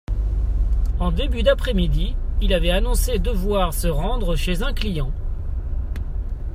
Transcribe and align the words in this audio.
En 0.99 1.11
début 1.11 1.43
d’après-midi, 1.43 2.15
il 2.41 2.55
avait 2.55 2.71
annoncé 2.71 3.19
devoir 3.19 3.71
se 3.75 3.85
rendre 3.87 4.35
chez 4.35 4.63
un 4.63 4.73
client. 4.73 5.11